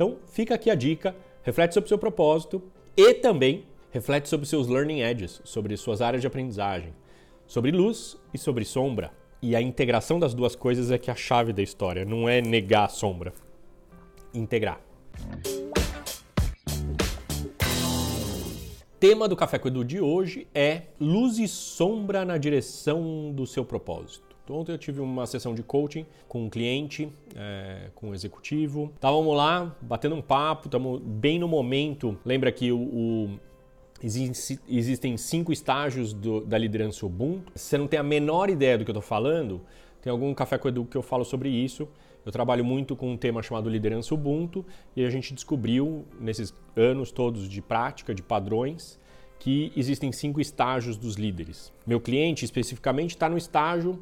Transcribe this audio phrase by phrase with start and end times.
[0.00, 2.62] Então, fica aqui a dica, reflete sobre o seu propósito
[2.96, 6.94] e também reflete sobre seus learning edges, sobre suas áreas de aprendizagem,
[7.46, 9.12] sobre luz e sobre sombra.
[9.42, 12.40] E a integração das duas coisas é que é a chave da história, não é
[12.40, 13.34] negar a sombra,
[14.32, 14.80] integrar.
[18.98, 23.66] tema do Café com Edu de hoje é luz e sombra na direção do seu
[23.66, 24.29] propósito.
[24.50, 28.90] Ontem eu tive uma sessão de coaching com um cliente, é, com um executivo.
[28.94, 32.18] Estávamos lá, batendo um papo, estamos bem no momento.
[32.24, 33.40] Lembra que o, o
[34.02, 37.52] existem cinco estágios do, da liderança Ubuntu.
[37.54, 39.60] Se você não tem a menor ideia do que eu estou falando,
[40.00, 41.86] tem algum Café com Edu que eu falo sobre isso.
[42.24, 44.64] Eu trabalho muito com um tema chamado liderança Ubuntu
[44.96, 48.98] e a gente descobriu nesses anos todos de prática, de padrões,
[49.38, 51.72] que existem cinco estágios dos líderes.
[51.86, 53.98] Meu cliente especificamente está no estágio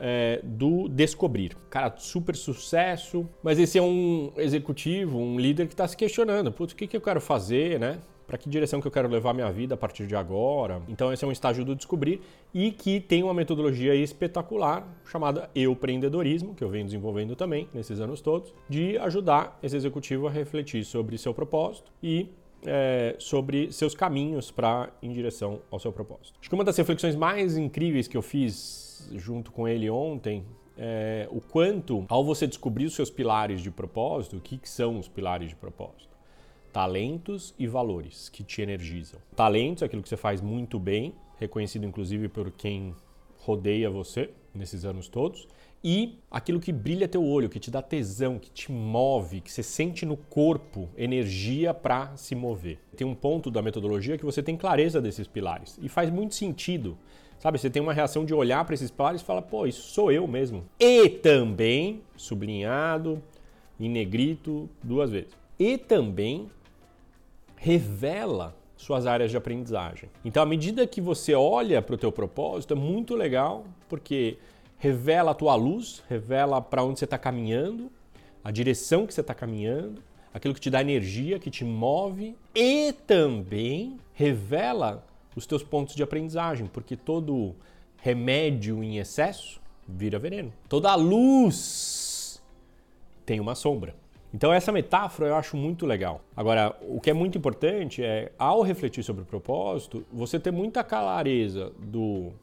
[0.00, 1.56] é, do descobrir.
[1.70, 6.72] Cara, super sucesso, mas esse é um executivo, um líder que está se questionando: putz,
[6.72, 7.98] o que, que eu quero fazer, né?
[8.26, 10.82] para que direção que eu quero levar minha vida a partir de agora.
[10.88, 12.20] Então esse é um estágio do descobrir
[12.52, 18.20] e que tem uma metodologia espetacular chamada empreendedorismo, que eu venho desenvolvendo também nesses anos
[18.20, 22.28] todos, de ajudar esse executivo a refletir sobre seu propósito e
[22.64, 26.38] é, sobre seus caminhos para em direção ao seu propósito.
[26.40, 30.44] Acho que uma das reflexões mais incríveis que eu fiz junto com ele ontem
[30.78, 34.98] é o quanto, ao você descobrir os seus pilares de propósito, o que, que são
[34.98, 36.16] os pilares de propósito?
[36.76, 39.18] talentos e valores que te energizam.
[39.34, 42.94] Talentos é aquilo que você faz muito bem, reconhecido inclusive por quem
[43.46, 45.46] rodeia você nesses anos todos,
[45.84, 49.62] e aquilo que brilha teu olho, que te dá tesão, que te move, que você
[49.62, 52.78] sente no corpo energia para se mover.
[52.96, 56.98] Tem um ponto da metodologia que você tem clareza desses pilares e faz muito sentido.
[57.38, 60.10] Sabe, você tem uma reação de olhar para esses pilares e falar, pô, isso sou
[60.10, 60.64] eu mesmo.
[60.80, 63.22] E também, sublinhado,
[63.78, 65.30] em negrito, duas vezes.
[65.58, 66.50] E também
[67.54, 70.10] revela suas áreas de aprendizagem.
[70.24, 74.38] Então, à medida que você olha para o teu propósito, é muito legal, porque
[74.78, 77.90] revela a tua luz, revela para onde você está caminhando,
[78.44, 82.92] a direção que você está caminhando, aquilo que te dá energia, que te move, e
[83.06, 85.04] também revela
[85.34, 87.54] os teus pontos de aprendizagem, porque todo
[87.96, 90.52] remédio em excesso vira veneno.
[90.68, 92.42] Toda luz
[93.24, 93.94] tem uma sombra.
[94.36, 96.20] Então essa metáfora eu acho muito legal.
[96.36, 100.84] Agora, o que é muito importante é, ao refletir sobre o propósito, você ter muita
[100.84, 102.34] clareza do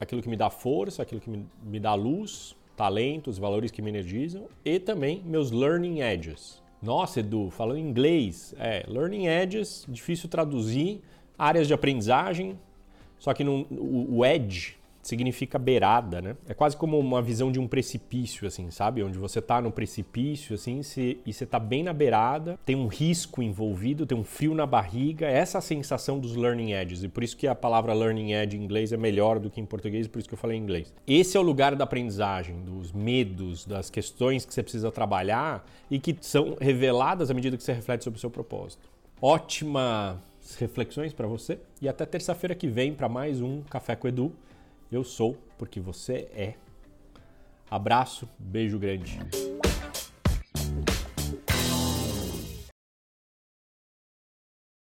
[0.00, 4.48] aquilo que me dá força, aquilo que me, dá luz, talentos, valores que me energizam
[4.64, 6.60] e também meus learning edges.
[6.82, 11.00] Nossa, Edu, falando em inglês, é, learning edges, difícil traduzir,
[11.38, 12.58] áreas de aprendizagem,
[13.16, 14.76] só que no, o, o edge
[15.08, 16.36] significa beirada, né?
[16.46, 19.02] É quase como uma visão de um precipício, assim, sabe?
[19.02, 20.80] Onde você tá no precipício, assim,
[21.24, 25.26] e você tá bem na beirada, tem um risco envolvido, tem um frio na barriga,
[25.26, 27.02] essa é a sensação dos learning edges.
[27.02, 29.66] E por isso que a palavra learning edge em inglês é melhor do que em
[29.66, 30.92] português, por isso que eu falei em inglês.
[31.06, 35.98] Esse é o lugar da aprendizagem, dos medos, das questões que você precisa trabalhar e
[35.98, 38.88] que são reveladas à medida que você reflete sobre o seu propósito.
[39.20, 40.20] Ótima
[40.56, 44.32] reflexões para você e até terça-feira que vem para mais um Café com Edu.
[44.90, 46.54] Eu sou porque você é.
[47.70, 49.18] Abraço, beijo grande.